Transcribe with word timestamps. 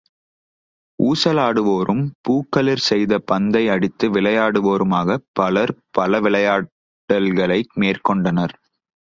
ஊசலாடுவோரும் 0.99 2.01
பூக்களிற் 2.21 2.83
செய்த 2.85 3.19
பந்தை 3.25 3.69
அடித்து 3.69 4.09
விளையாடுவோருமாகப் 4.09 5.27
பலர் 5.33 5.75
பல 5.91 6.21
விளையாடல்களை 6.21 7.61
மேற்கொண்டனர். 7.79 8.55